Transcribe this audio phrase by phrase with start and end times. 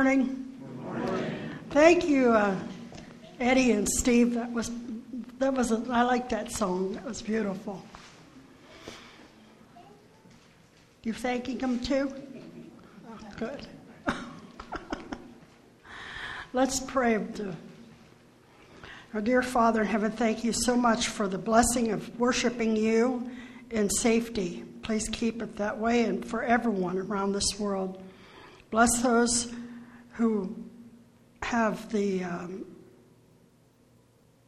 [0.00, 0.46] morning.
[1.70, 2.54] Thank you, uh,
[3.40, 4.34] Eddie and Steve.
[4.34, 4.70] That was
[5.40, 6.92] that was a, I like that song.
[6.92, 7.84] That was beautiful.
[11.02, 12.14] You thanking them too?
[13.10, 13.66] Oh, good.
[16.52, 17.14] Let's pray.
[17.34, 17.56] To,
[19.14, 23.28] our dear Father in heaven, thank you so much for the blessing of worshiping you
[23.72, 24.62] in safety.
[24.82, 28.00] Please keep it that way and for everyone around this world.
[28.70, 29.52] Bless those
[30.18, 30.52] who
[31.42, 32.66] have the um,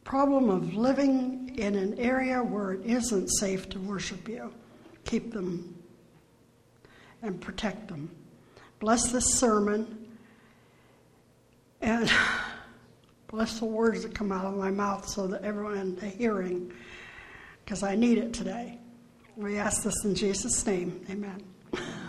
[0.03, 4.53] problem of living in an area where it isn't safe to worship you.
[5.05, 5.73] Keep them
[7.21, 8.13] and protect them.
[8.81, 10.09] Bless this sermon
[11.79, 12.11] and
[13.27, 16.69] bless the words that come out of my mouth so that everyone in the hearing,
[17.63, 18.77] because I need it today.
[19.37, 21.05] We ask this in Jesus' name.
[21.09, 21.41] Amen.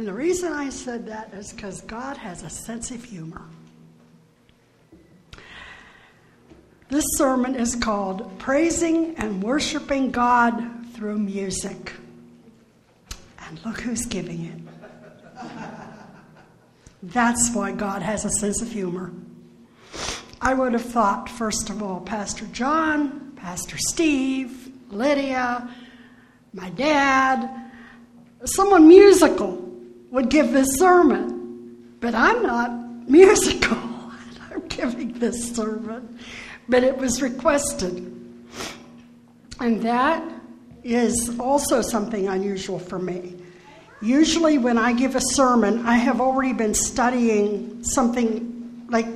[0.00, 3.42] And the reason I said that is because God has a sense of humor.
[6.88, 11.92] This sermon is called Praising and Worshiping God Through Music.
[13.40, 15.46] And look who's giving it.
[17.02, 19.12] That's why God has a sense of humor.
[20.40, 25.68] I would have thought, first of all, Pastor John, Pastor Steve, Lydia,
[26.54, 27.70] my dad,
[28.46, 29.66] someone musical
[30.10, 33.76] would give this sermon, but I'm not musical.
[34.50, 36.18] I'm giving this sermon,
[36.68, 38.06] but it was requested.
[39.60, 40.22] And that
[40.82, 43.36] is also something unusual for me.
[44.02, 49.06] Usually, when I give a sermon, I have already been studying something like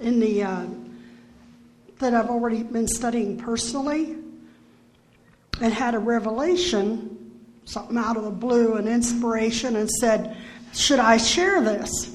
[0.00, 0.66] in the uh,
[1.98, 4.16] that I've already been studying personally
[5.60, 7.13] and had a revelation
[7.64, 10.36] something out of the blue, an inspiration, and said,
[10.72, 12.10] Should I share this?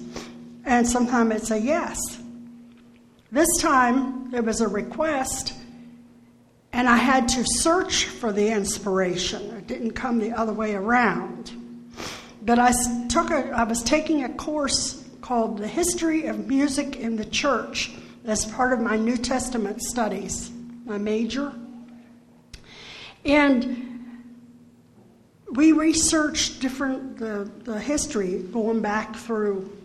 [0.65, 1.99] And sometimes it's a yes.
[3.31, 5.53] This time there was a request,
[6.73, 9.41] and I had to search for the inspiration.
[9.55, 11.51] It didn't come the other way around.
[12.41, 12.71] But I
[13.07, 17.91] took a, I was taking a course called The History of Music in the Church
[18.25, 20.51] as part of my New Testament studies,
[20.85, 21.53] my major.
[23.25, 23.88] And
[25.53, 29.75] we researched different the, the history going back through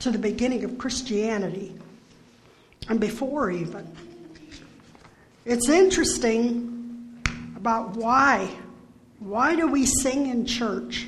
[0.00, 1.74] to the beginning of Christianity
[2.88, 3.90] and before even.
[5.44, 7.22] It's interesting
[7.56, 8.50] about why.
[9.18, 11.06] Why do we sing in church?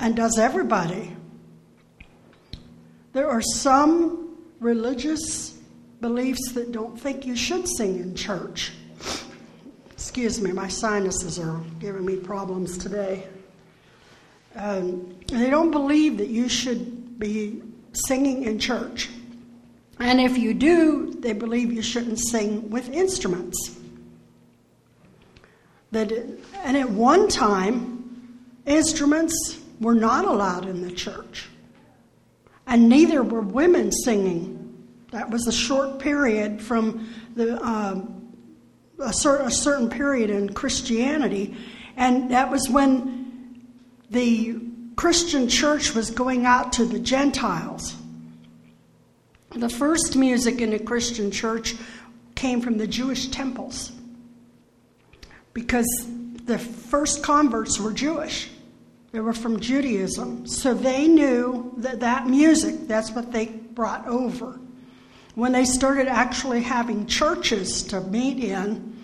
[0.00, 1.14] And does everybody?
[3.12, 5.58] There are some religious
[6.00, 8.72] beliefs that don't think you should sing in church.
[10.08, 13.28] Excuse me, my sinuses are giving me problems today.
[14.56, 19.10] Um, they don't believe that you should be singing in church.
[20.00, 23.76] And if you do, they believe you shouldn't sing with instruments.
[25.90, 31.50] That, and at one time, instruments were not allowed in the church,
[32.66, 34.74] and neither were women singing.
[35.10, 38.17] That was a short period from the um,
[38.98, 41.56] a, cer- a certain period in Christianity,
[41.96, 43.64] and that was when
[44.10, 44.60] the
[44.96, 47.94] Christian church was going out to the Gentiles.
[49.50, 51.76] The first music in the Christian church
[52.34, 53.92] came from the Jewish temples
[55.52, 55.86] because
[56.44, 58.50] the first converts were Jewish.
[59.12, 60.46] They were from Judaism.
[60.46, 64.60] So they knew that that music, that's what they brought over
[65.38, 69.00] when they started actually having churches to meet in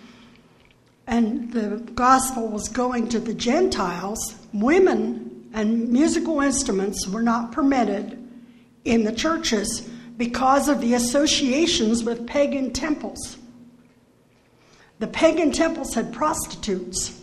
[1.07, 8.21] and the gospel was going to the Gentiles, women and musical instruments were not permitted
[8.83, 9.87] in the churches
[10.17, 13.37] because of the associations with pagan temples.
[14.99, 17.17] The pagan temples had prostitutes.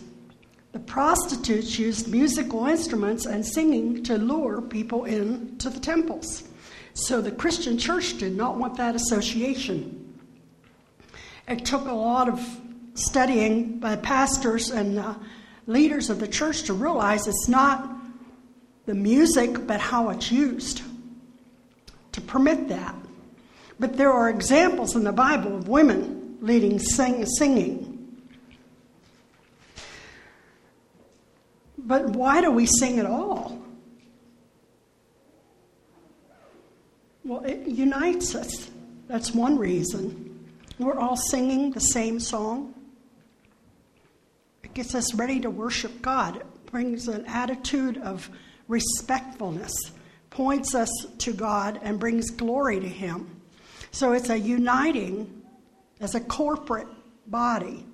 [0.71, 6.45] The prostitutes used musical instruments and singing to lure people into the temples.
[6.93, 10.19] So the Christian church did not want that association.
[11.47, 12.59] It took a lot of
[12.93, 15.15] studying by pastors and uh,
[15.65, 17.89] leaders of the church to realize it's not
[18.85, 20.81] the music, but how it's used
[22.11, 22.95] to permit that.
[23.79, 27.89] But there are examples in the Bible of women leading sing, singing.
[31.77, 33.62] But why do we sing at all?
[37.25, 38.69] Well, it unites us.
[39.07, 40.47] That's one reason.
[40.77, 42.73] We're all singing the same song.
[44.63, 46.37] It gets us ready to worship God.
[46.37, 48.29] It brings an attitude of
[48.67, 49.73] respectfulness
[50.33, 50.89] points us
[51.19, 53.29] to God and brings glory to Him.
[53.91, 55.43] So it's a uniting
[55.99, 56.87] as a corporate
[57.27, 57.85] body.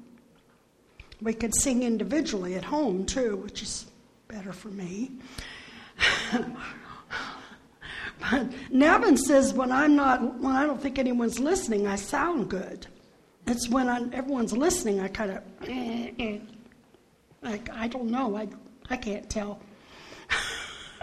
[1.21, 3.85] We could sing individually at home too, which is
[4.29, 5.11] better for me.
[8.19, 12.87] but Nevin says when I'm not, when I don't think anyone's listening, I sound good.
[13.47, 16.39] It's when I'm, everyone's listening, I kind of, eh, eh.
[17.41, 18.47] like I don't know, I
[18.89, 19.61] I can't tell.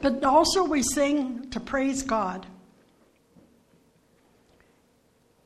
[0.00, 2.46] but also we sing to praise God.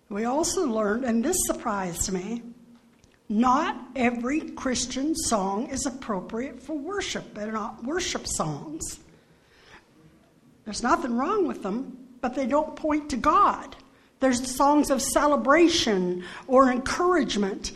[0.09, 2.43] We also learned, and this surprised me,
[3.29, 7.35] not every Christian song is appropriate for worship.
[7.35, 9.01] They're not worship songs.
[10.65, 13.77] There's nothing wrong with them, but they don't point to God.
[14.21, 17.73] There's songs of celebration or encouragement,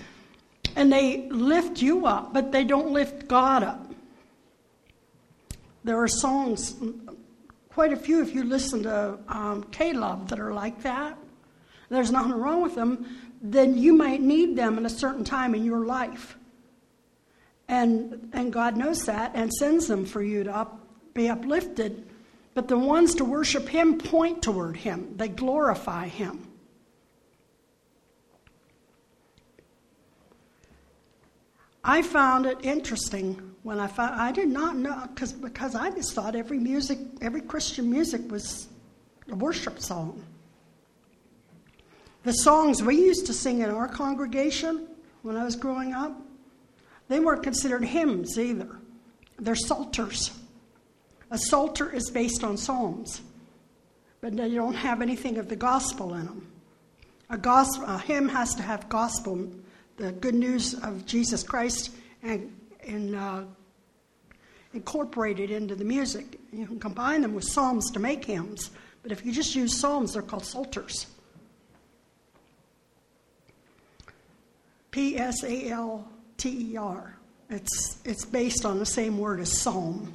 [0.74, 3.92] and they lift you up, but they don't lift God up.
[5.84, 6.74] There are songs,
[7.70, 11.18] quite a few, if you listen to um, Love, that are like that
[11.92, 13.06] there's nothing wrong with them,
[13.42, 16.38] then you might need them at a certain time in your life.
[17.68, 22.06] And, and God knows that and sends them for you to up, be uplifted.
[22.54, 26.46] But the ones to worship Him point toward Him, they glorify Him.
[31.84, 36.12] I found it interesting when I found I did not know because because I just
[36.12, 38.68] thought every music every Christian music was
[39.28, 40.22] a worship song.
[42.24, 44.86] The songs we used to sing in our congregation
[45.22, 46.12] when I was growing up,
[47.08, 48.68] they weren't considered hymns either.
[49.38, 50.30] They're psalters.
[51.30, 53.22] A psalter is based on psalms,
[54.20, 56.46] but they don't have anything of the gospel in them.
[57.30, 59.50] A, gospel, a hymn has to have gospel,
[59.96, 61.90] the good news of Jesus Christ,
[62.22, 62.54] and,
[62.86, 63.42] and uh,
[64.74, 66.38] incorporated into the music.
[66.52, 68.70] You can combine them with psalms to make hymns,
[69.02, 71.06] but if you just use psalms, they're called psalters.
[74.92, 77.16] P S A L T E R.
[77.50, 80.12] It's, it's based on the same word as psalm.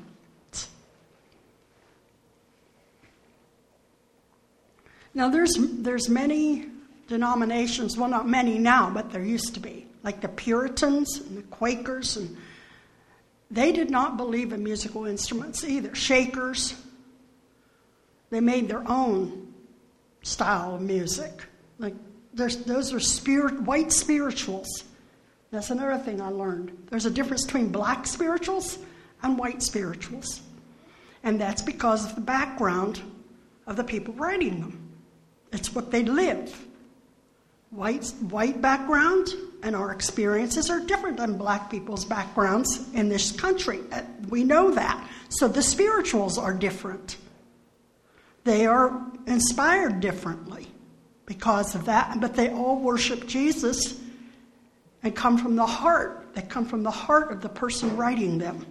[5.14, 6.68] Now, there's, there's many
[7.08, 11.42] denominations, well, not many now, but there used to be, like the Puritans and the
[11.44, 12.38] Quakers, and
[13.50, 15.96] they did not believe in musical instruments either.
[15.96, 16.76] Shakers,
[18.30, 19.54] they made their own
[20.22, 21.32] style of music,
[21.80, 21.96] like
[22.38, 24.84] there's, those are spirit, white spirituals.
[25.52, 26.88] That's another thing I learned.
[26.90, 28.78] There's a difference between black spirituals
[29.24, 30.42] and white spirituals.
[31.24, 33.02] And that's because of the background
[33.66, 34.94] of the people writing them.
[35.52, 36.66] It's what they live.
[37.72, 39.30] White, white background
[39.64, 43.80] and our experiences are different than black people's backgrounds in this country.
[43.92, 45.10] Uh, we know that.
[45.30, 47.18] So the spirituals are different.
[48.44, 50.68] They are inspired differently
[51.28, 54.00] because of that, but they all worship Jesus
[55.04, 56.34] and come from the heart.
[56.34, 58.66] They come from the heart of the person writing them.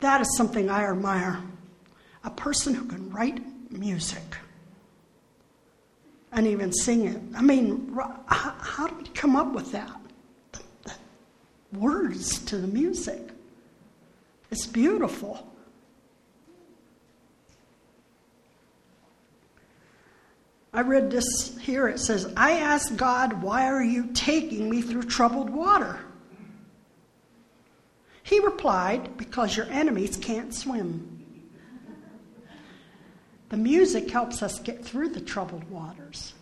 [0.00, 1.40] That is something I admire.
[2.24, 4.22] A person who can write music
[6.32, 7.20] and even sing it.
[7.36, 7.94] I mean,
[8.26, 9.92] how, do we come up with that?
[10.52, 10.94] The
[11.78, 13.20] words to the music.
[14.50, 15.51] It's beautiful.
[20.72, 21.86] I read this here.
[21.88, 26.00] It says, I asked God, Why are you taking me through troubled water?
[28.22, 31.08] He replied, Because your enemies can't swim.
[33.50, 36.32] The music helps us get through the troubled waters.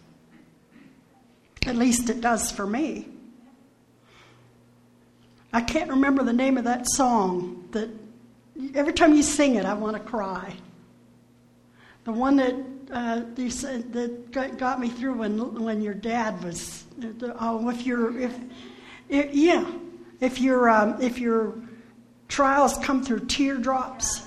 [1.66, 3.08] At least it does for me.
[5.52, 7.88] I can't remember the name of that song that
[8.76, 10.54] every time you sing it, I want to cry.
[12.04, 12.54] The one that
[12.92, 16.85] uh, said that got me through when when your dad was.
[17.38, 18.37] Oh, if you're if,
[19.09, 19.70] if yeah,
[20.20, 21.54] if your um, if your
[22.28, 24.23] trials come through teardrops,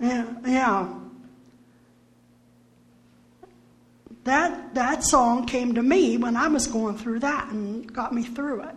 [0.00, 0.94] yeah, yeah.
[4.24, 8.22] That that song came to me when I was going through that and got me
[8.22, 8.76] through it.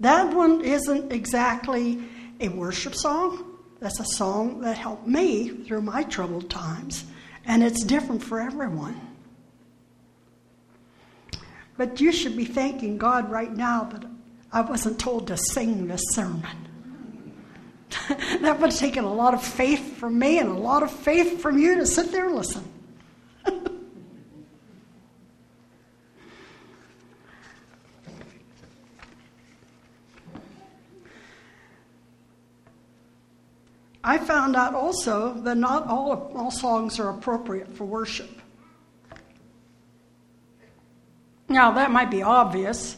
[0.00, 2.00] That one isn't exactly
[2.40, 3.47] a worship song
[3.80, 7.04] that's a song that helped me through my troubled times,
[7.44, 9.00] and it's different for everyone.
[11.76, 14.04] But you should be thanking God right now that
[14.52, 16.68] I wasn't told to sing this sermon.
[18.08, 21.40] that would have taken a lot of faith from me and a lot of faith
[21.40, 22.64] from you to sit there and listen.
[34.08, 38.30] I found out also that not all, all songs are appropriate for worship.
[41.46, 42.96] Now, that might be obvious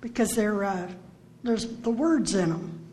[0.00, 0.90] because uh,
[1.44, 2.84] there's the words in them.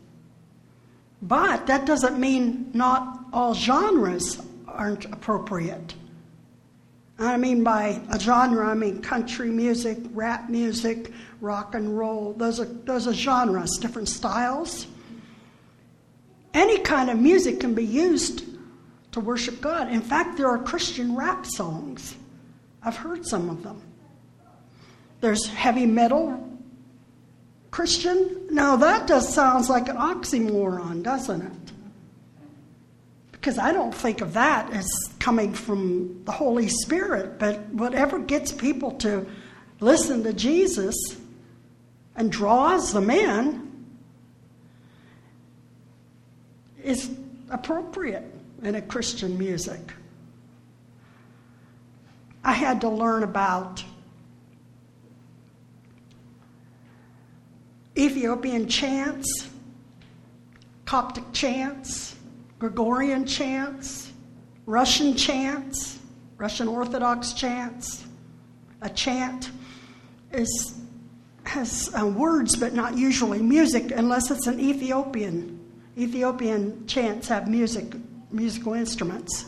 [1.20, 5.94] But that doesn't mean not all genres aren't appropriate.
[7.18, 12.32] I mean by a genre, I mean country music, rap music, rock and roll.
[12.34, 14.86] Those are, those are genres, different styles.
[16.54, 18.44] Any kind of music can be used
[19.12, 19.90] to worship God.
[19.90, 22.16] In fact, there are Christian rap songs.
[22.82, 23.80] I've heard some of them.
[25.20, 26.48] There's heavy metal
[27.70, 28.48] Christian.
[28.50, 31.72] Now that just sounds like an oxymoron, doesn't it?
[33.30, 34.86] Because I don't think of that as
[35.22, 39.24] coming from the Holy Spirit, but whatever gets people to
[39.78, 40.96] listen to Jesus
[42.16, 43.70] and draws them in
[46.82, 47.08] is
[47.50, 48.24] appropriate
[48.64, 49.92] in a Christian music.
[52.42, 53.84] I had to learn about
[57.96, 59.48] Ethiopian chants,
[60.84, 62.16] Coptic chants,
[62.58, 64.11] Gregorian chants,
[64.72, 65.98] Russian chants,
[66.38, 68.06] Russian Orthodox chants.
[68.80, 69.50] A chant
[70.32, 70.80] is,
[71.44, 75.60] has uh, words but not usually music unless it's an Ethiopian.
[75.98, 77.84] Ethiopian chants have music
[78.30, 79.44] musical instruments.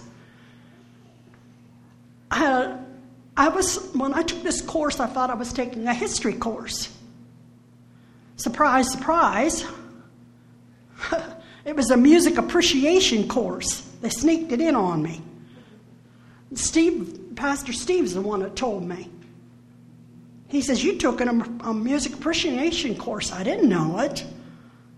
[2.30, 2.76] I,
[3.34, 6.94] I was, when I took this course, I thought I was taking a history course.
[8.36, 9.64] Surprise, surprise.
[11.64, 13.90] it was a music appreciation course.
[14.04, 15.22] They sneaked it in on me.
[16.52, 19.08] Steve, Pastor Steve's the one that told me.
[20.48, 21.28] He says, You took a,
[21.60, 23.32] a music appreciation course.
[23.32, 24.22] I didn't know it.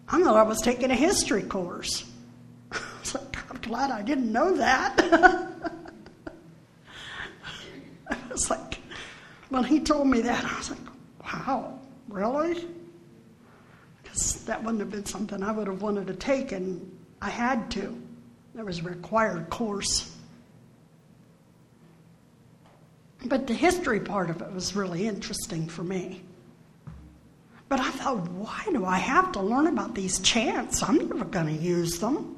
[0.09, 2.05] I thought I was taking a history course.
[2.73, 4.97] I was like, I'm glad I didn't know that.
[8.11, 8.81] I was like,
[9.51, 10.81] when he told me that, I was like,
[11.23, 12.67] wow, really?
[14.03, 17.71] Because that wouldn't have been something I would have wanted to take, and I had
[17.71, 18.03] to.
[18.57, 20.17] There was a required course.
[23.27, 26.23] But the history part of it was really interesting for me.
[27.69, 30.83] But I thought, why do I have to learn about these chants?
[30.83, 32.35] I'm never going to use them.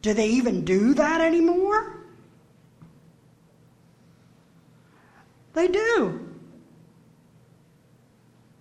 [0.00, 2.04] Do they even do that anymore?
[5.54, 6.24] They do.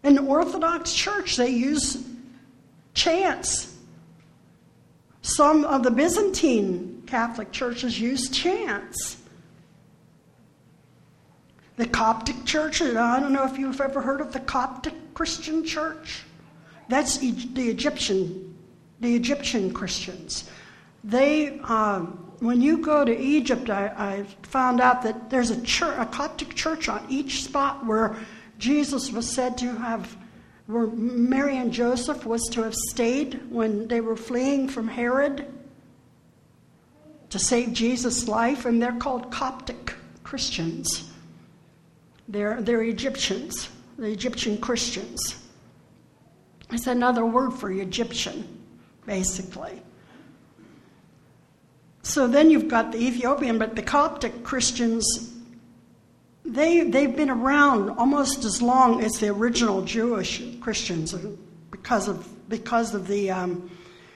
[0.04, 2.04] In the Orthodox Church, they use
[2.96, 3.77] chants.
[5.28, 9.18] Some of the Byzantine Catholic churches use chants.
[11.76, 16.24] The Coptic Church, I don't know if you've ever heard of the Coptic Christian Church.
[16.88, 18.58] That's the Egyptian,
[19.02, 20.50] the Egyptian Christians.
[21.04, 25.98] They, um, when you go to Egypt, I, I found out that there's a, church,
[26.00, 28.16] a Coptic church on each spot where
[28.60, 30.16] Jesus was said to have,
[30.68, 35.48] where Mary and Joseph was to have stayed when they were fleeing from Herod
[37.30, 41.10] to save Jesus' life, and they're called Coptic Christians.
[42.28, 45.44] They're, they're Egyptians, the Egyptian Christians.
[46.72, 48.46] It's another word for Egyptian,
[49.06, 49.82] basically.
[52.04, 55.06] So then you've got the Ethiopian, but the Coptic Christians,
[56.48, 61.14] they, they've been around almost as long as the original Jewish Christians
[61.72, 63.70] because of, because of, the, um,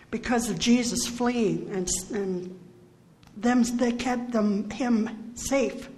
[0.09, 2.59] because of Jesus fleeing and, and
[3.35, 5.89] them, they kept them, him safe.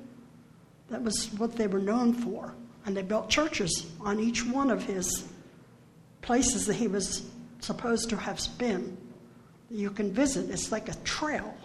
[0.89, 2.55] That was what they were known for.
[2.85, 5.27] And they built churches on each one of his
[6.21, 8.97] places that he was supposed to have been.
[9.69, 11.55] You can visit, it's like a trail.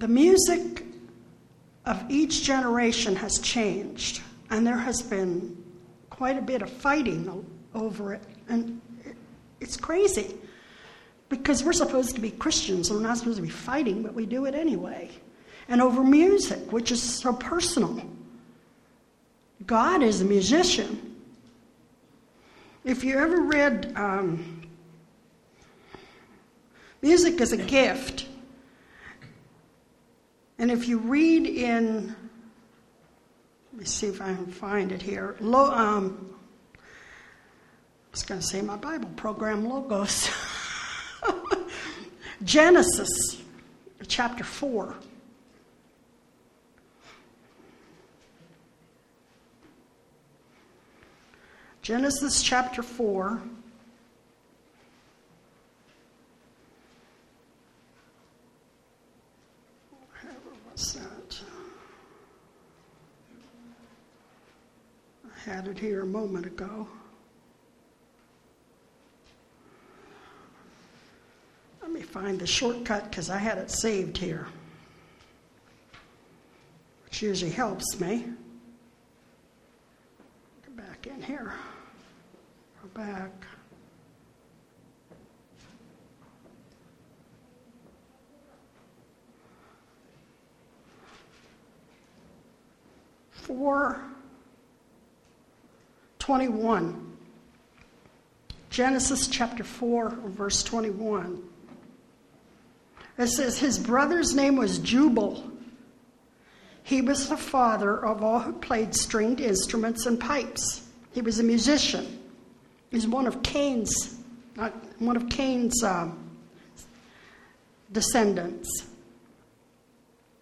[0.00, 0.86] The music
[1.84, 5.62] of each generation has changed, and there has been
[6.08, 8.22] quite a bit of fighting over it.
[8.48, 8.80] And
[9.60, 10.34] it's crazy
[11.28, 14.24] because we're supposed to be Christians, and we're not supposed to be fighting, but we
[14.24, 15.10] do it anyway.
[15.68, 18.02] And over music, which is so personal.
[19.66, 21.14] God is a musician.
[22.84, 24.66] If you ever read um,
[27.02, 28.26] Music is a Gift,
[30.60, 32.14] and if you read in,
[33.72, 35.34] let me see if I can find it here.
[35.40, 36.36] Lo, um,
[36.76, 36.78] I
[38.12, 40.30] was going to say my Bible program, Logos.
[42.44, 43.40] Genesis
[44.06, 44.94] chapter 4.
[51.82, 53.40] Genesis chapter 4.
[60.20, 60.34] Where
[60.70, 61.40] was that?
[65.66, 66.88] It here a moment ago.
[71.82, 74.46] Let me find the shortcut because I had it saved here,
[77.04, 78.24] which usually helps me.
[80.66, 81.52] Go back in here.
[82.82, 83.30] Go back.
[93.30, 94.00] Four
[96.20, 97.08] twenty-one.
[98.70, 101.42] Genesis chapter 4, verse 21.
[103.18, 105.50] It says, His brother's name was Jubal.
[106.84, 110.86] He was the father of all who played stringed instruments and pipes.
[111.12, 112.20] He was a musician.
[112.90, 114.16] He's one of Cain's,
[114.98, 116.08] one of Cain's uh,
[117.92, 118.86] descendants.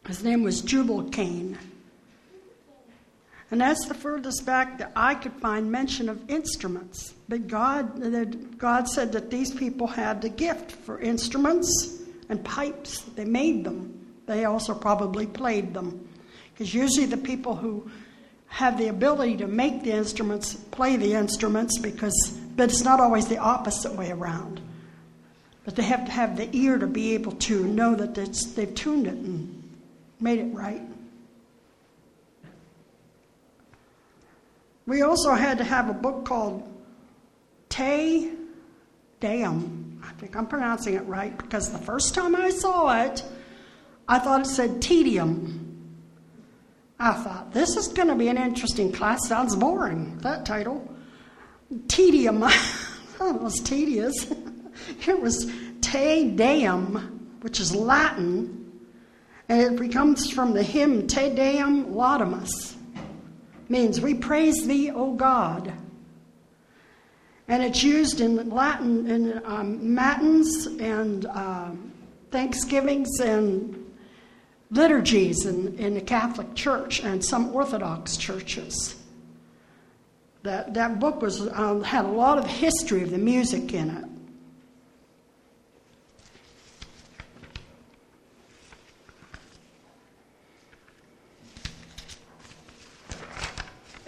[0.06, 1.58] His name was Jubal Cain.
[3.50, 7.14] And that's the furthest back that I could find mention of instruments.
[7.28, 13.00] But God, God said that these people had the gift for instruments and pipes.
[13.00, 14.06] They made them.
[14.26, 16.06] They also probably played them.
[16.52, 17.90] Because usually the people who
[18.48, 23.28] have the ability to make the instruments play the instruments because but it's not always
[23.28, 24.60] the opposite way around
[25.64, 28.14] but they have to have the ear to be able to know that
[28.56, 29.78] they've tuned it and
[30.18, 30.80] made it right
[34.88, 36.62] we also had to have a book called
[37.68, 38.32] Te
[39.20, 43.22] Deum I think I'm pronouncing it right because the first time I saw it,
[44.08, 45.64] I thought it said tedium.
[46.98, 49.28] I thought, this is going to be an interesting class.
[49.28, 50.88] Sounds boring, that title.
[51.86, 52.42] Tedium.
[53.20, 54.32] it was tedious.
[55.06, 58.80] it was Te Deum, which is Latin,
[59.48, 62.77] and it comes from the hymn Te Deum Laudamus.
[63.68, 65.72] Means we praise thee, O God.
[67.48, 71.92] And it's used in Latin in um, matins and um,
[72.30, 73.88] Thanksgivings and
[74.70, 78.96] liturgies in, in the Catholic Church and some Orthodox churches.
[80.42, 84.04] That, that book was, um, had a lot of history of the music in it.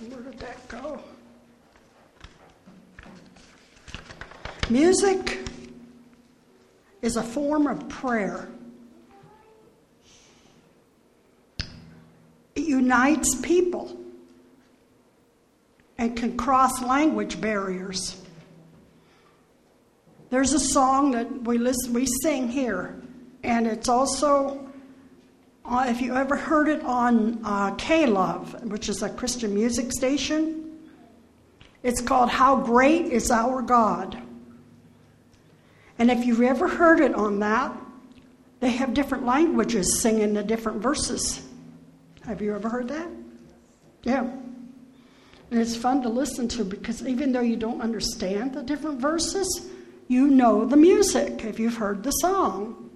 [0.08, 1.02] Where did that go?
[4.68, 5.38] Music
[7.02, 8.48] is a form of prayer.
[12.54, 13.96] It unites people
[15.98, 18.22] and can cross language barriers.
[20.30, 23.02] There's a song that we listen, we sing here,
[23.42, 24.70] and it's also,
[25.64, 29.90] uh, if you ever heard it on uh, K Love, which is a Christian music
[29.90, 30.59] station,
[31.82, 34.20] it's called "How Great Is Our God."
[35.98, 37.76] And if you've ever heard it on that,
[38.60, 41.42] they have different languages singing the different verses.
[42.24, 43.08] Have you ever heard that?
[44.02, 44.30] Yeah.
[45.50, 49.68] And it's fun to listen to because even though you don't understand the different verses,
[50.08, 52.90] you know the music if you've heard the song.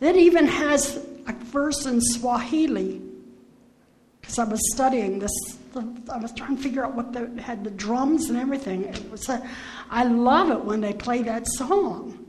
[0.00, 0.96] It even has
[1.26, 3.00] a verse in Swahili
[4.20, 5.58] because I was studying this.
[5.76, 8.84] I was trying to figure out what the, had the drums and everything.
[8.84, 9.48] It was a,
[9.90, 12.24] I love it when they play that song.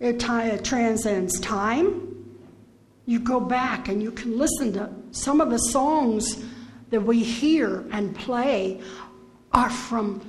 [0.00, 2.14] It, it transcends time.
[3.06, 6.44] You go back and you can listen to some of the songs
[6.90, 8.80] that we hear and play
[9.52, 10.20] are from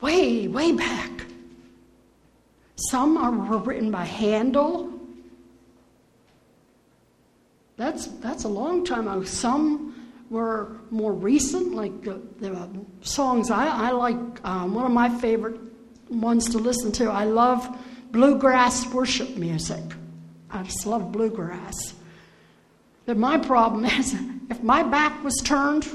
[0.00, 1.10] way, way back.
[2.88, 4.99] Some are, were written by Handel.
[7.80, 9.24] That's, that's a long time ago.
[9.24, 12.68] Some were more recent, like the, the
[13.00, 14.18] songs I, I like.
[14.44, 15.58] Um, one of my favorite
[16.10, 17.10] ones to listen to.
[17.10, 17.66] I love
[18.10, 19.82] bluegrass worship music.
[20.50, 21.94] I just love bluegrass.
[23.06, 24.14] But my problem is,
[24.50, 25.88] if my back was turned,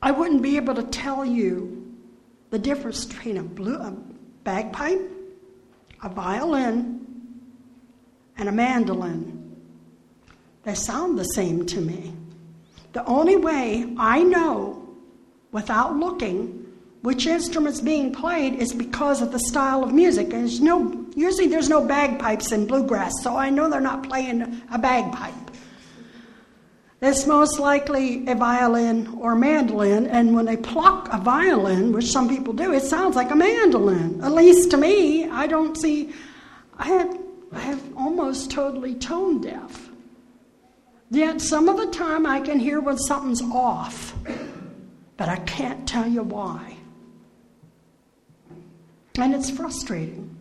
[0.00, 1.92] I wouldn't be able to tell you
[2.50, 3.90] the difference between a, blue, a
[4.44, 5.00] bagpipe,
[6.04, 7.04] a violin,
[8.36, 9.41] and a mandolin.
[10.64, 12.14] They sound the same to me.
[12.92, 14.78] The only way I know
[15.50, 16.62] without looking
[17.02, 20.32] which instrument's being played is because of the style of music.
[20.32, 24.62] And there's no, usually there's no bagpipes in bluegrass, so I know they're not playing
[24.70, 25.34] a bagpipe.
[27.00, 30.06] it's most likely a violin or mandolin.
[30.06, 34.22] And when they pluck a violin, which some people do, it sounds like a mandolin.
[34.22, 36.12] At least to me, I don't see.
[36.78, 37.18] I have,
[37.50, 39.81] I have almost totally tone deaf.
[41.12, 44.14] Yet some of the time I can hear when something's off,
[45.18, 46.78] but I can't tell you why.
[49.16, 50.34] And it's frustrating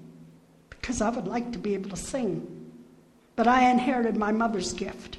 [0.70, 2.72] because I would like to be able to sing.
[3.36, 5.18] But I inherited my mother's gift.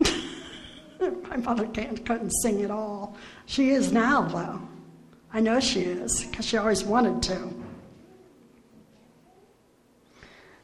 [1.00, 3.16] My mother can't, couldn't sing at all.
[3.46, 4.60] She is now, though.
[5.32, 7.52] I know she is, because she always wanted to.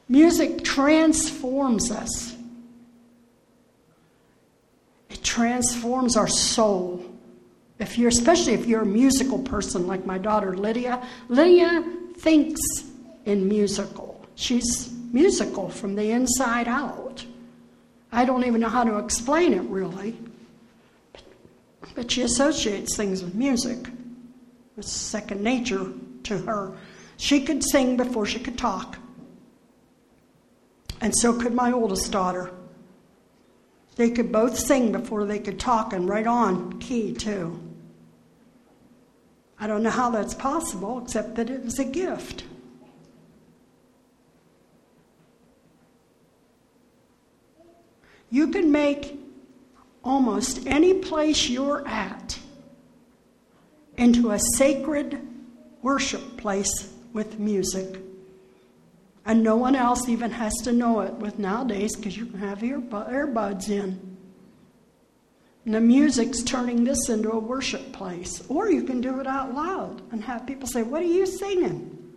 [0.07, 2.38] Music transforms us.
[5.23, 7.03] Transforms our soul.
[7.79, 11.83] If you're, especially if you're a musical person like my daughter Lydia, Lydia
[12.17, 12.61] thinks
[13.25, 14.25] in musical.
[14.35, 17.25] She's musical from the inside out.
[18.11, 20.17] I don't even know how to explain it really.
[21.95, 23.87] But she associates things with music.
[24.77, 25.91] It's second nature
[26.23, 26.77] to her.
[27.17, 28.97] She could sing before she could talk.
[31.01, 32.51] And so could my oldest daughter.
[33.99, 37.59] They could both sing before they could talk and right on key, too.
[39.59, 42.45] I don't know how that's possible, except that it was a gift.
[48.29, 49.19] You can make
[50.01, 52.39] almost any place you're at
[53.97, 55.19] into a sacred
[55.81, 57.99] worship place with music.
[59.29, 62.63] And no one else even has to know it with nowadays because you can have
[62.63, 64.17] your earbuds in.
[65.65, 68.43] And the music's turning this into a worship place.
[68.49, 72.11] Or you can do it out loud and have people say, What are you singing?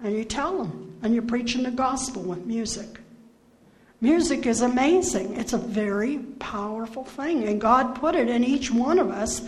[0.00, 3.00] And you tell them, and you're preaching the gospel with music.
[4.00, 5.36] Music is amazing.
[5.36, 7.42] It's a very powerful thing.
[7.48, 9.42] And God put it in each one of us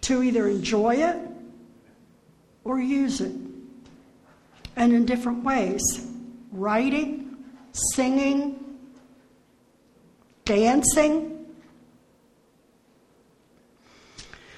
[0.00, 1.18] to either enjoy it
[2.64, 3.49] or use it.
[4.80, 5.82] And in different ways
[6.50, 7.36] writing,
[7.94, 8.78] singing,
[10.46, 11.44] dancing.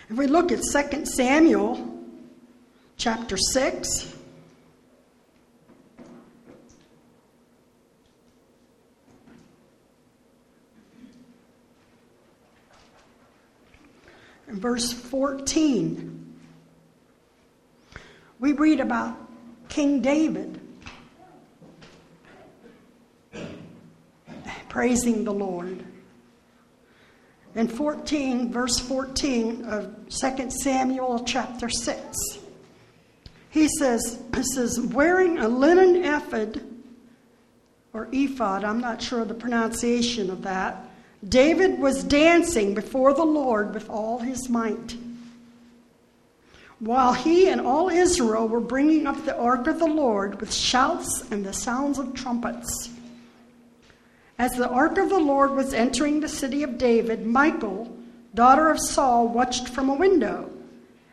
[0.08, 2.04] If we look at 2 Samuel
[2.96, 4.14] chapter 6,
[14.46, 16.36] verse 14,
[18.38, 19.21] we read about
[19.72, 20.60] King David
[24.68, 25.82] praising the Lord.
[27.54, 32.18] In 14, verse 14 of 2 Samuel chapter 6,
[33.48, 36.62] he says, he says, wearing a linen ephod
[37.94, 40.86] or ephod, I'm not sure of the pronunciation of that,
[41.26, 44.96] David was dancing before the Lord with all his might.
[46.82, 51.22] While he and all Israel were bringing up the ark of the Lord with shouts
[51.30, 52.90] and the sounds of trumpets.
[54.36, 57.96] As the ark of the Lord was entering the city of David, Michal,
[58.34, 60.50] daughter of Saul, watched from a window.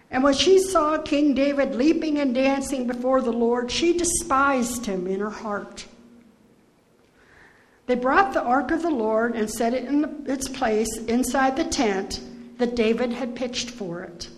[0.10, 5.06] And when she saw King David leaping and dancing before the Lord, she despised him
[5.06, 5.86] in her heart.
[7.86, 11.64] They brought the ark of the Lord and set it in its place inside the
[11.66, 12.22] tent
[12.58, 14.30] that David had pitched for it.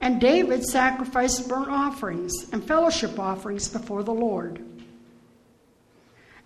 [0.00, 4.62] And David sacrificed burnt offerings and fellowship offerings before the Lord.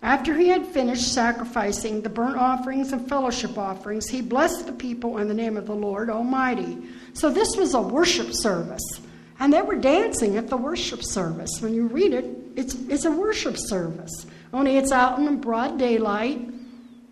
[0.03, 5.19] After he had finished sacrificing the burnt offerings and fellowship offerings, he blessed the people
[5.19, 6.77] in the name of the Lord Almighty.
[7.13, 8.99] So this was a worship service.
[9.39, 11.49] And they were dancing at the worship service.
[11.61, 14.25] When you read it, it's, it's a worship service.
[14.53, 16.49] Only it's out in the broad daylight.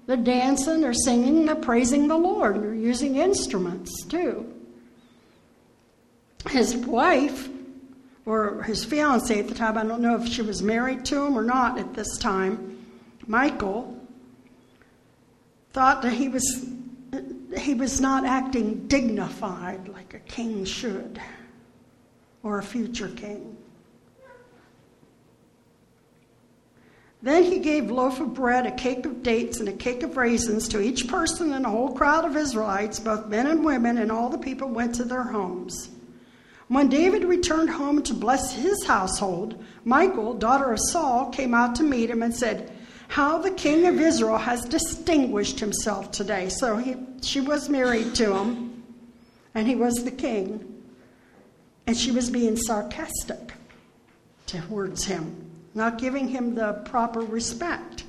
[0.08, 2.56] They're dancing, they're singing, they're praising the Lord.
[2.56, 4.52] And they're using instruments too.
[6.48, 7.50] His wife,
[8.26, 11.38] or his fiancee at the time, I don't know if she was married to him
[11.38, 12.86] or not at this time,
[13.28, 14.00] Michael,
[15.74, 16.70] thought that he was
[17.58, 21.20] he was not acting dignified like a king should
[22.44, 23.58] or a future king.
[27.22, 30.70] Then he gave loaf of bread, a cake of dates, and a cake of raisins
[30.70, 34.30] to each person in the whole crowd of Israelites, both men and women, and all
[34.30, 35.90] the people went to their homes.
[36.70, 41.84] When David returned home to bless his household, Michal, daughter of Saul, came out to
[41.84, 42.72] meet him and said,
[43.10, 46.48] How the king of Israel has distinguished himself today.
[46.48, 48.84] So he, she was married to him,
[49.54, 50.84] and he was the king.
[51.86, 53.54] And she was being sarcastic
[54.46, 58.04] towards him not giving him the proper respect.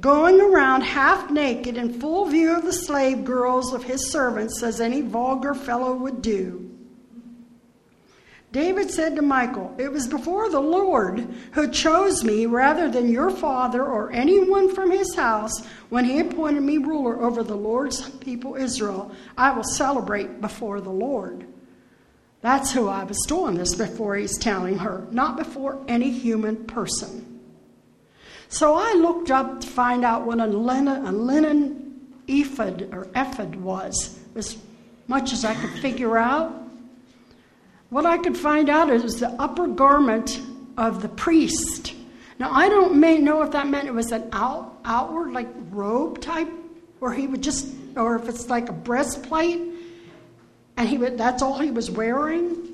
[0.00, 4.80] going around half naked in full view of the slave girls of his servants, as
[4.80, 6.73] any vulgar fellow would do.
[8.54, 13.28] David said to Michal, It was before the Lord who chose me rather than your
[13.28, 18.54] father or anyone from his house when he appointed me ruler over the Lord's people
[18.54, 19.10] Israel.
[19.36, 21.48] I will celebrate before the Lord.
[22.42, 27.40] That's who I was doing this before he's telling her, not before any human person.
[28.48, 33.56] So I looked up to find out what a linen, a linen ephod or ephod
[33.56, 34.56] was, as
[35.08, 36.63] much as I could figure out.
[37.94, 40.40] What I could find out is the upper garment
[40.76, 41.94] of the priest.
[42.40, 46.48] Now, I don't know if that meant it was an out, outward, like robe type,
[46.98, 49.60] where he would just, or if it's like a breastplate,
[50.76, 52.66] and he would, that's all he was wearing,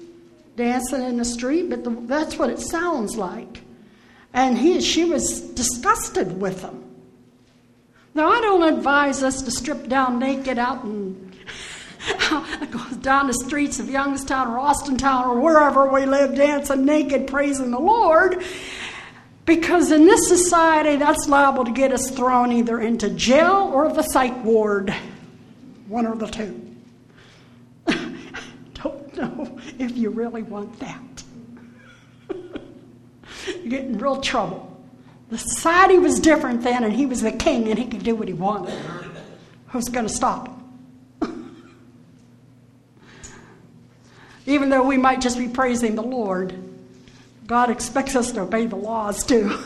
[0.57, 3.61] dancing in the street, but the, that's what it sounds like.
[4.33, 6.83] And he, she was disgusted with him.
[8.15, 11.30] Now, I don't advise us to strip down naked out and
[13.01, 17.79] down the streets of Youngstown or Austintown or wherever we live, dancing naked, praising the
[17.79, 18.43] Lord.
[19.45, 24.03] Because in this society, that's liable to get us thrown either into jail or the
[24.03, 24.95] psych ward.
[25.89, 26.77] One or the two.
[28.75, 31.25] Don't know if you really want that.
[33.47, 34.67] you get in real trouble.
[35.31, 38.29] The society was different then, and he was the king, and he could do what
[38.29, 38.79] he wanted.
[39.69, 40.60] Who's going to stop him?
[44.51, 46.53] Even though we might just be praising the Lord,
[47.47, 49.57] God expects us to obey the laws too.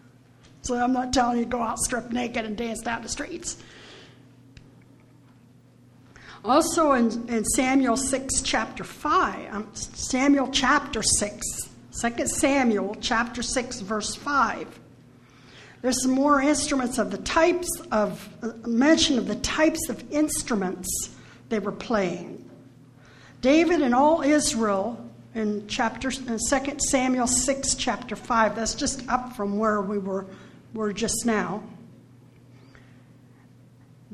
[0.62, 3.62] so I'm not telling you to go out strip naked and dance down the streets.
[6.42, 11.46] Also in, in Samuel 6, chapter 5, um, Samuel chapter 6,
[12.00, 14.80] 2 Samuel chapter 6, verse 5.
[15.82, 20.88] There's some more instruments of the types of, uh, mention of the types of instruments
[21.50, 22.41] they were playing.
[23.42, 29.34] David and all Israel in chapter in 2 Samuel 6 chapter 5 that's just up
[29.34, 30.26] from where we were
[30.72, 31.62] were just now.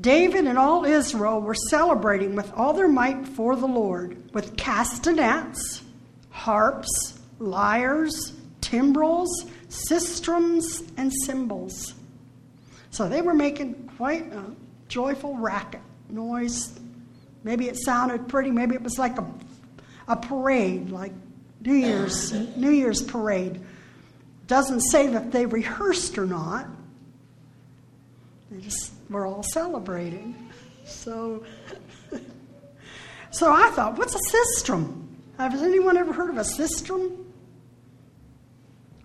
[0.01, 5.83] David and all Israel were celebrating with all their might for the Lord with castanets
[6.31, 11.93] harps lyres timbrels sistrums and cymbals.
[12.89, 14.43] So they were making quite a
[14.87, 16.79] joyful racket noise
[17.43, 18.51] Maybe it sounded pretty.
[18.51, 19.25] Maybe it was like a,
[20.07, 21.13] a parade, like
[21.61, 23.61] New Year's New Year's parade.
[24.47, 26.67] Doesn't say that they rehearsed or not.
[28.51, 30.49] They just were all celebrating.
[30.85, 31.43] So,
[33.31, 35.05] so I thought, what's a sistrum?
[35.37, 37.25] Has anyone ever heard of a sistrum?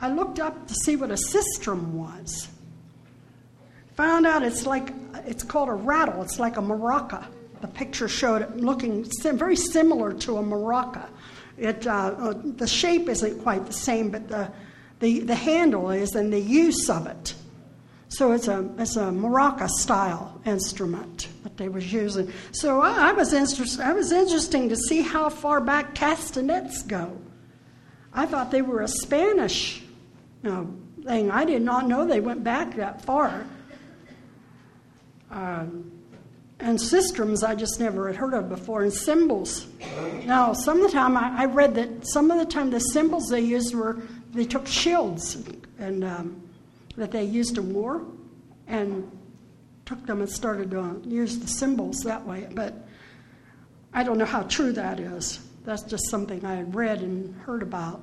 [0.00, 2.48] I looked up to see what a sistrum was.
[3.96, 4.92] Found out it's like
[5.26, 6.22] it's called a rattle.
[6.22, 7.26] It's like a maraca
[7.64, 11.09] the picture showed it looking sim- very similar to a maraca.
[11.57, 14.53] It, uh, uh, the shape isn't quite the same, but the,
[15.00, 17.35] the, the handle is and the use of it.
[18.09, 22.31] So it's a, it's a maraca style instrument that they was using.
[22.53, 27.16] So I, I was interested, I was interesting to see how far back castanets go.
[28.12, 29.83] I thought they were a Spanish
[30.42, 31.31] you know, thing.
[31.31, 33.46] I did not know they went back that far.
[35.31, 35.93] Um,
[36.64, 39.66] and sistrums I just never had heard of before, and cymbals.
[40.24, 43.29] Now, some of the time I, I read that some of the time the cymbals
[43.29, 43.98] they used were
[44.33, 45.37] they took shields
[45.79, 46.42] and um,
[46.96, 48.07] that they used in war,
[48.66, 49.11] and
[49.85, 52.48] took them and started to use the cymbals that way.
[52.50, 52.74] But
[53.92, 55.40] I don't know how true that is.
[55.64, 58.03] That's just something I had read and heard about.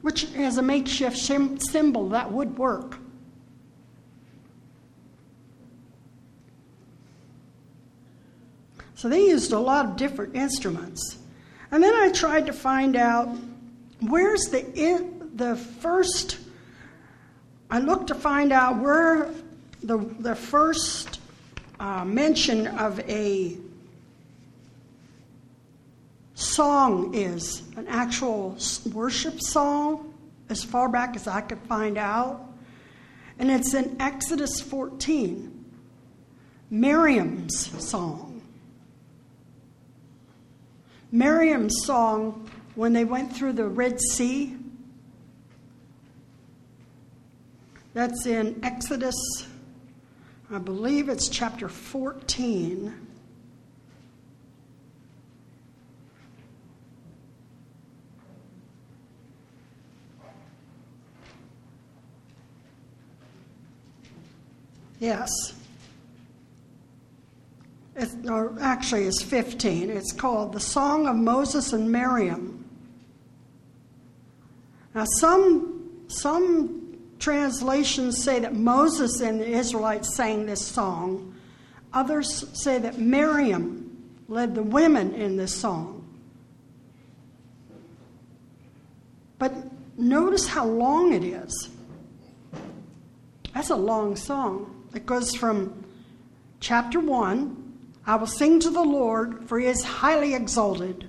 [0.00, 2.98] Which, as a makeshift cymbal that would work.
[9.00, 11.16] So they used a lot of different instruments.
[11.70, 13.34] And then I tried to find out
[14.00, 16.36] where's the in, the first
[17.70, 19.30] I looked to find out where
[19.82, 21.18] the the first
[21.78, 23.56] uh, mention of a
[26.34, 28.58] song is an actual
[28.92, 30.12] worship song
[30.50, 32.52] as far back as I could find out.
[33.38, 35.64] And it's in Exodus 14,
[36.68, 38.29] Miriam's song.
[41.12, 44.56] Miriam's song when they went through the Red Sea.
[47.92, 49.16] That's in Exodus,
[50.50, 52.94] I believe it's chapter 14.
[65.00, 65.30] Yes.
[68.28, 69.90] Or actually, it's 15.
[69.90, 72.64] It's called The Song of Moses and Miriam.
[74.94, 81.34] Now, some, some translations say that Moses and the Israelites sang this song,
[81.92, 85.96] others say that Miriam led the women in this song.
[89.38, 89.54] But
[89.98, 91.68] notice how long it is.
[93.54, 94.86] That's a long song.
[94.94, 95.84] It goes from
[96.60, 97.59] chapter 1
[98.06, 101.08] I will sing to the Lord, for he is highly exalted.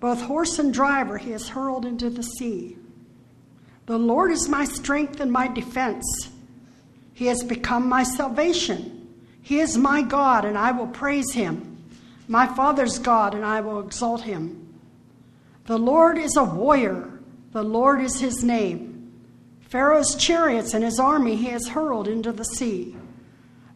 [0.00, 2.76] Both horse and driver he has hurled into the sea.
[3.86, 6.30] The Lord is my strength and my defense.
[7.14, 9.08] He has become my salvation.
[9.42, 11.82] He is my God, and I will praise him.
[12.28, 14.78] My Father's God, and I will exalt him.
[15.66, 17.20] The Lord is a warrior.
[17.52, 19.12] The Lord is his name.
[19.68, 22.96] Pharaoh's chariots and his army he has hurled into the sea.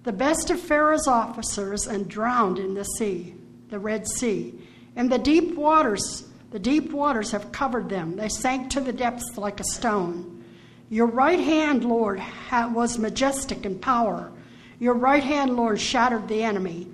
[0.05, 3.35] The best of Pharaoh's officers and drowned in the sea,
[3.69, 4.55] the Red Sea.
[4.97, 8.17] And the deep waters, the deep waters have covered them.
[8.17, 10.45] They sank to the depths like a stone.
[10.91, 14.33] Your right hand, Lord, was majestic in power.
[14.81, 16.89] Your right hand, Lord, shattered the enemy.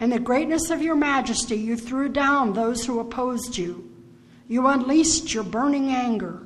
[0.00, 3.88] In the greatness of your majesty, you threw down those who opposed you.
[4.48, 6.42] You unleashed your burning anger.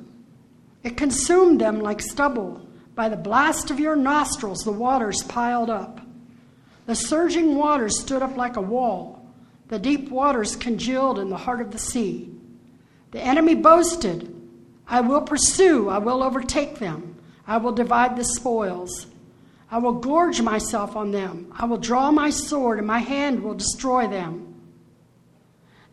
[0.83, 2.66] It consumed them like stubble.
[2.97, 6.01] By the blast of your nostrils, the waters piled up.
[6.87, 9.23] The surging waters stood up like a wall.
[9.67, 12.33] The deep waters congealed in the heart of the sea.
[13.11, 14.33] The enemy boasted,
[14.87, 19.05] I will pursue, I will overtake them, I will divide the spoils.
[19.69, 21.53] I will gorge myself on them.
[21.55, 24.55] I will draw my sword, and my hand will destroy them.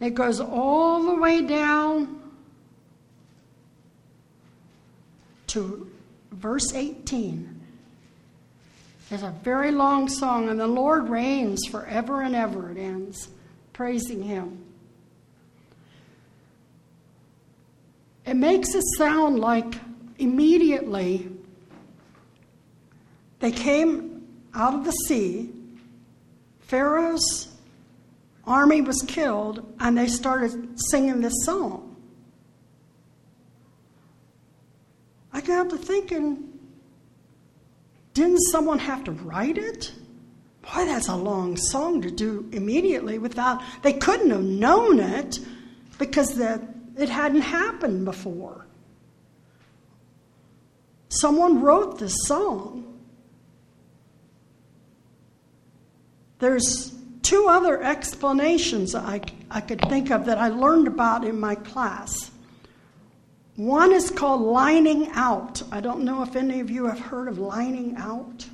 [0.01, 2.23] It goes all the way down
[5.49, 5.91] to
[6.45, 7.59] verse 18.
[9.11, 13.29] It's a very long song, and the Lord reigns forever and ever, it ends,
[13.73, 14.63] praising Him.
[18.27, 19.73] It makes it sound like
[20.19, 21.31] immediately
[23.39, 25.51] they came out of the sea,
[26.61, 27.49] Pharaoh's
[28.47, 31.84] army was killed, and they started singing this song.
[35.35, 36.49] I got to thinking,
[38.15, 39.93] didn't someone have to write it?
[40.63, 45.41] Boy, that's a long song to do immediately without, they couldn't have known it
[45.99, 46.63] because the,
[46.97, 48.65] it hadn't happened before.
[51.09, 52.99] Someone wrote this song.
[56.39, 59.21] There's two other explanations I,
[59.51, 62.31] I could think of that I learned about in my class.
[63.57, 65.63] One is called lining out.
[65.71, 68.47] I don't know if any of you have heard of lining out.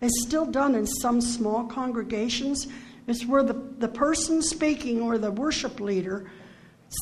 [0.00, 2.68] It's still done in some small congregations.
[3.08, 6.30] It's where the, the person speaking or the worship leader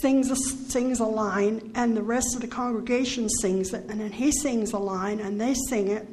[0.00, 4.12] sings a, sings a line, and the rest of the congregation sings it, and then
[4.12, 6.08] he sings a line, and they sing it.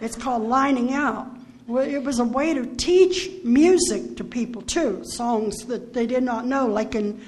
[0.00, 1.26] It's called lining out.
[1.66, 6.22] Well, it was a way to teach music to people too, songs that they did
[6.22, 7.24] not know, like in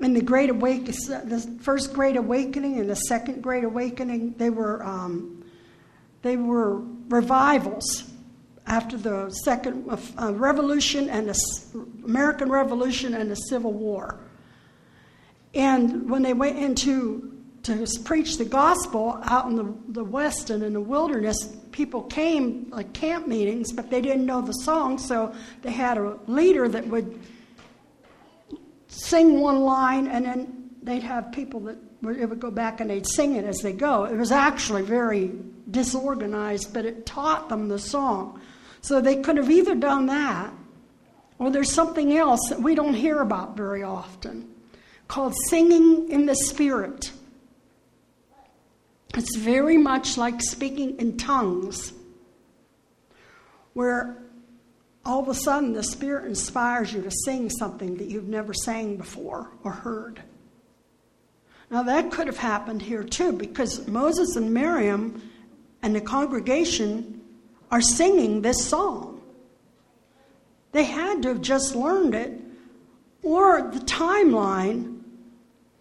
[0.00, 0.94] in the Great Awakening,
[1.28, 5.44] the first Great Awakening and the second Great Awakening, they were um,
[6.22, 8.10] they were revivals
[8.66, 14.20] after the second uh, Revolution and the American Revolution and the Civil War.
[15.54, 20.62] And when they went into to preach the gospel out in the, the West and
[20.62, 21.36] in the wilderness,
[21.72, 26.18] people came like camp meetings, but they didn't know the song, so they had a
[26.26, 27.18] leader that would
[28.90, 33.06] sing one line, and then they'd have people that would, would go back and they'd
[33.06, 34.04] sing it as they go.
[34.04, 35.32] It was actually very
[35.70, 38.40] disorganized, but it taught them the song.
[38.82, 40.52] So they could have either done that,
[41.38, 44.48] or there's something else that we don't hear about very often
[45.08, 47.10] called singing in the Spirit.
[49.14, 51.92] It's very much like speaking in tongues,
[53.72, 54.22] where
[55.04, 58.96] all of a sudden the Spirit inspires you to sing something that you've never sang
[58.96, 60.22] before or heard.
[61.70, 65.22] Now, that could have happened here too, because Moses and Miriam
[65.82, 67.22] and the congregation
[67.70, 69.22] are singing this song.
[70.72, 72.40] They had to have just learned it,
[73.22, 75.00] or the timeline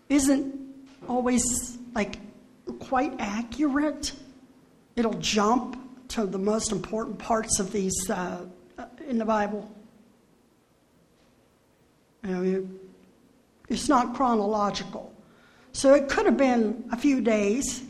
[0.09, 0.55] isn't
[1.07, 2.17] always like
[2.79, 4.13] quite accurate.
[4.95, 8.45] It'll jump to the most important parts of these uh,
[9.07, 9.69] in the Bible.
[12.23, 12.67] You know,
[13.69, 15.13] it's not chronological.
[15.71, 17.83] So it could have been a few days,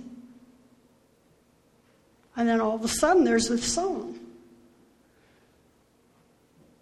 [2.36, 4.20] and then all of a sudden there's this song.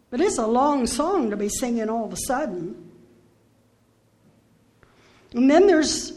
[0.10, 2.92] But it's a long song to be singing all of a sudden.
[5.34, 6.14] And then there's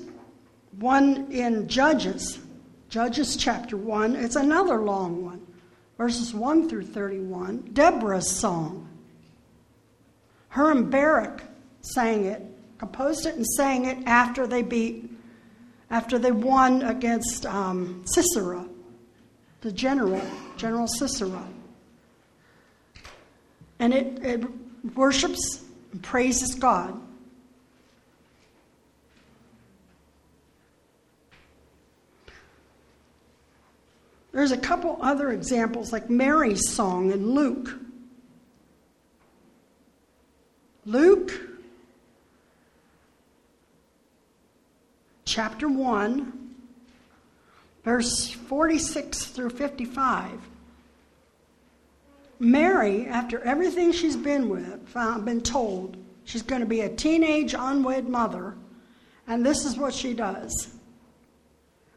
[0.78, 2.38] one in Judges,
[2.88, 4.16] Judges chapter 1.
[4.16, 5.39] It's another long one,
[6.00, 7.58] verses 1 through 31.
[7.74, 8.88] Deborah's song.
[10.48, 11.42] Her and Barak
[11.82, 12.42] sang it,
[12.78, 15.10] composed it, and sang it after they beat,
[15.90, 18.66] after they won against um, Sisera,
[19.60, 20.22] the general,
[20.56, 21.46] General Sisera.
[23.78, 24.44] And it, it
[24.94, 26.98] worships and praises God.
[34.32, 37.74] There's a couple other examples, like Mary's song in Luke.
[40.86, 41.32] Luke
[45.24, 46.54] chapter 1,
[47.84, 50.30] verse 46 through 55.
[52.38, 57.54] Mary, after everything she's been with, found, been told she's going to be a teenage
[57.56, 58.54] unwed mother,
[59.26, 60.68] and this is what she does.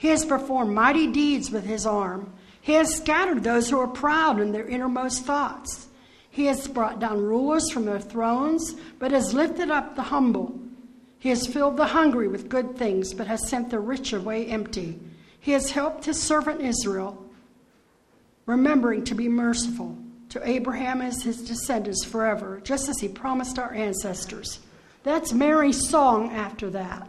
[0.00, 2.32] He has performed mighty deeds with his arm.
[2.62, 5.88] He has scattered those who are proud in their innermost thoughts.
[6.30, 10.58] He has brought down rulers from their thrones, but has lifted up the humble.
[11.18, 14.98] He has filled the hungry with good things, but has sent the rich away empty.
[15.38, 17.22] He has helped his servant Israel,
[18.46, 19.98] remembering to be merciful
[20.30, 24.60] to Abraham as his descendants forever, just as he promised our ancestors.
[25.02, 27.06] That's Mary's song after that.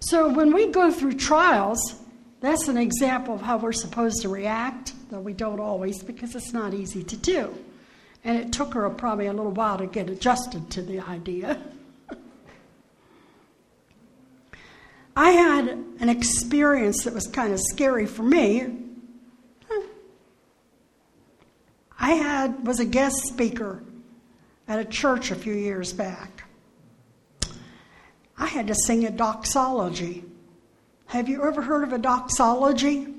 [0.00, 1.96] So when we go through trials,
[2.40, 6.52] that's an example of how we're supposed to react, though we don't always because it's
[6.52, 7.54] not easy to do.
[8.24, 11.60] And it took her probably a little while to get adjusted to the idea.
[15.16, 15.68] I had
[16.00, 18.82] an experience that was kind of scary for me.
[21.98, 23.82] I had was a guest speaker
[24.68, 26.44] at a church a few years back.
[28.38, 30.24] I had to sing a doxology.
[31.06, 33.14] Have you ever heard of a doxology?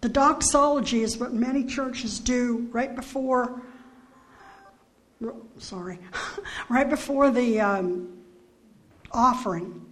[0.00, 3.62] The doxology is what many churches do right before,
[5.58, 5.98] sorry,
[6.68, 8.18] right before the um,
[9.10, 9.86] offering.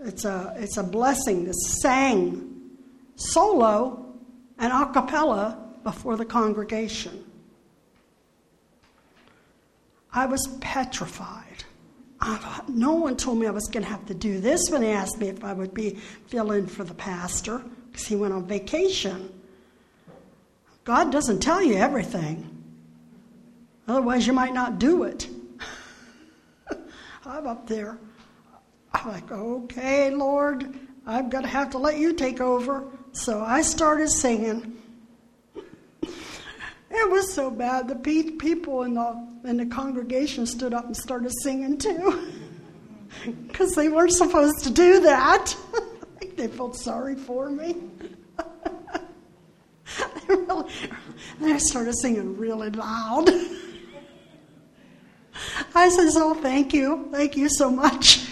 [0.00, 2.60] It's a, it's a blessing that's sang
[3.16, 4.04] solo
[4.58, 7.24] and a cappella before the congregation.
[10.12, 11.64] I was petrified.
[12.26, 14.80] Ah, I, no one told me I was going to have to do this when
[14.80, 15.98] they asked me if I would be
[16.28, 19.30] fill in for the pastor because he went on vacation.
[20.84, 22.50] God doesn't tell you everything.
[23.86, 25.28] Otherwise, you might not do it.
[27.26, 27.98] I'm up there.
[28.94, 32.84] I'm like, okay, Lord, I'm going to have to let you take over.
[33.12, 34.78] So I started singing.
[36.96, 37.88] It was so bad.
[37.88, 42.30] The people in the, in the congregation stood up and started singing too.
[43.46, 45.56] Because they weren't supposed to do that.
[46.36, 47.76] They felt sorry for me.
[50.26, 50.72] really,
[51.38, 53.30] and I started singing really loud.
[55.76, 57.08] I said, Oh, thank you.
[57.12, 58.28] Thank you so much.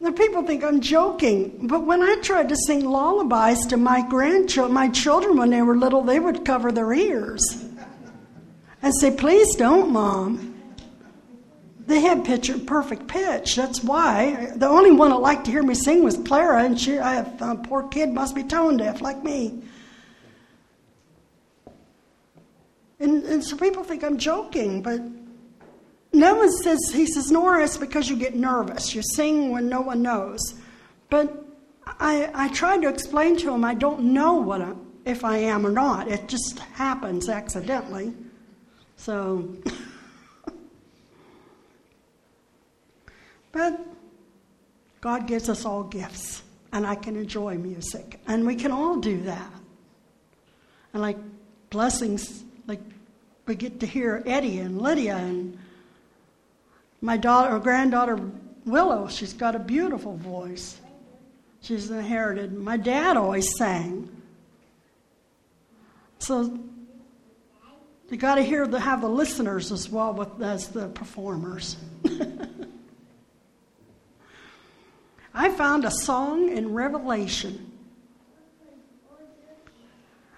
[0.00, 4.72] The people think I'm joking, but when I tried to sing lullabies to my grandchildren,
[4.72, 7.67] my children when they were little, they would cover their ears
[8.88, 10.54] and say, "Please don't, mom."
[11.86, 13.56] They had pitch perfect pitch.
[13.56, 16.98] That's why the only one that liked to hear me sing was Clara, and she,
[16.98, 19.62] I have, a poor kid, must be tone deaf like me.
[23.00, 25.00] And, and so people think I'm joking, but
[26.12, 28.94] no one says, he says, Nora, it's because you get nervous.
[28.94, 30.40] You sing when no one knows.
[31.08, 31.42] But
[31.86, 34.74] I, I tried to explain to him I don't know what I,
[35.06, 36.08] if I am or not.
[36.08, 38.12] It just happens accidentally.
[38.98, 39.48] So,
[43.52, 43.80] but
[45.00, 46.42] God gives us all gifts,
[46.72, 49.50] and I can enjoy music, and we can all do that.
[50.92, 51.16] And like
[51.70, 52.80] blessings, like
[53.46, 55.58] we get to hear Eddie and Lydia and
[57.00, 58.20] my daughter or granddaughter
[58.66, 60.76] Willow, she's got a beautiful voice.
[61.62, 62.52] She's inherited.
[62.52, 64.10] My dad always sang.
[66.18, 66.58] So
[68.10, 71.76] You got to hear the have the listeners as well with, as the performers.
[75.34, 77.70] I found a song in Revelation.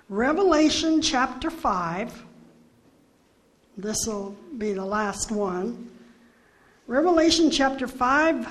[0.08, 2.24] Revelation chapter 5.
[3.76, 5.88] This will be the last one.
[6.88, 8.48] Revelation chapter 5.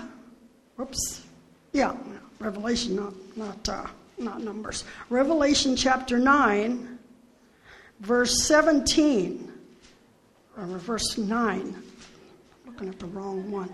[0.78, 1.26] Whoops.
[1.74, 1.98] Yeah,
[2.40, 4.86] Revelation, not, not, uh, not Numbers.
[5.10, 6.89] Revelation chapter 9,
[8.00, 9.52] verse 17,
[10.58, 11.84] or verse 9
[12.80, 13.70] looking at the wrong one.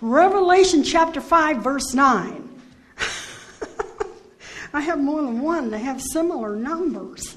[0.00, 2.60] Revelation chapter 5, verse 9.
[4.72, 5.70] I have more than one.
[5.70, 7.36] They have similar numbers.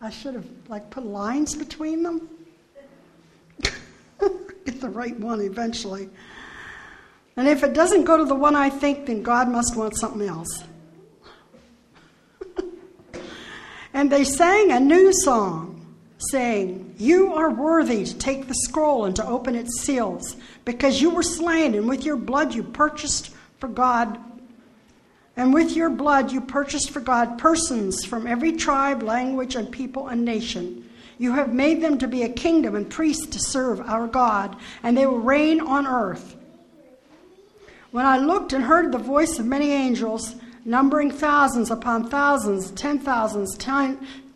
[0.00, 2.26] I should have like put lines between them.
[3.60, 6.08] Get the right one eventually.
[7.36, 10.26] And if it doesn't go to the one I think, then God must want something
[10.26, 10.64] else.
[13.92, 15.71] and they sang a new song
[16.30, 21.10] saying, You are worthy to take the scroll and to open its seals, because you
[21.10, 24.18] were slain, and with your blood you purchased for God.
[25.36, 30.08] And with your blood you purchased for God persons from every tribe, language, and people
[30.08, 30.88] and nation.
[31.18, 34.96] You have made them to be a kingdom and priests to serve our God, and
[34.96, 36.36] they will reign on earth.
[37.92, 42.98] When I looked and heard the voice of many angels, numbering thousands upon thousands, ten
[42.98, 43.56] thousands,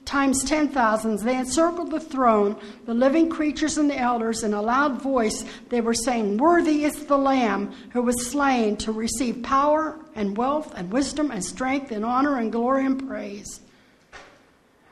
[0.06, 4.62] times ten thousands, they encircled the throne, the living creatures and the elders, in a
[4.62, 9.98] loud voice they were saying, Worthy is the Lamb who was slain to receive power
[10.14, 13.60] and wealth and wisdom and strength and honor and glory and praise.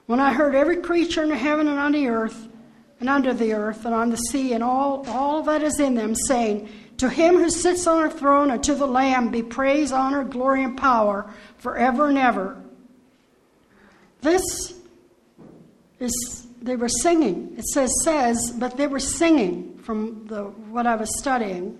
[0.06, 2.48] When I heard every creature in heaven and on the earth
[3.00, 6.14] and under the earth and on the sea and all, all that is in them
[6.14, 10.24] saying, To him who sits on a throne and to the Lamb be praise, honor,
[10.24, 12.60] glory, and power forever and ever.
[14.20, 14.73] This
[16.00, 17.54] is they were singing.
[17.58, 21.78] It says says, but they were singing from the what I was studying.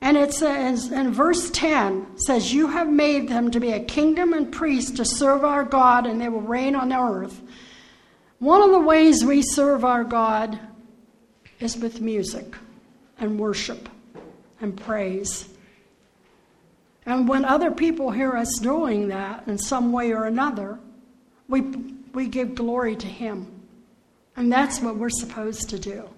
[0.00, 4.32] And it says in verse 10 says, You have made them to be a kingdom
[4.32, 7.40] and priests to serve our God, and they will reign on the earth.
[8.38, 10.58] One of the ways we serve our God
[11.58, 12.54] is with music
[13.18, 13.90] and worship
[14.62, 15.46] and praise.
[17.04, 20.78] And when other people hear us doing that in some way or another,
[21.48, 21.60] we
[22.12, 23.62] we give glory to Him.
[24.36, 26.08] And that's what we're supposed to do.